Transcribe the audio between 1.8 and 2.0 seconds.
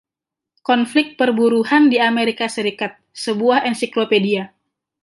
di